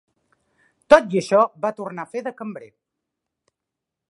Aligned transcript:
Tot 0.93 1.13
i 1.17 1.21
això, 1.21 1.43
va 1.67 1.73
tornar 1.83 2.07
a 2.09 2.13
fer 2.15 2.27
de 2.29 2.35
cambrer. 2.41 2.75